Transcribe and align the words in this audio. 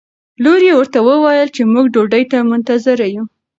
لور 0.43 0.61
یې 0.67 0.73
ورته 0.79 0.99
وویل 1.07 1.49
چې 1.55 1.61
موږ 1.73 1.85
ډوډۍ 1.93 2.23
ته 2.31 2.37
منتظره 2.51 3.05
یو. 3.15 3.23